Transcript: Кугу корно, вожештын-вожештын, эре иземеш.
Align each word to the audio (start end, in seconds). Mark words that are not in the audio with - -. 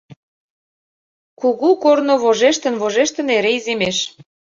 Кугу 1.39 1.69
корно, 1.83 2.15
вожештын-вожештын, 2.23 3.27
эре 3.37 3.51
иземеш. 3.57 3.97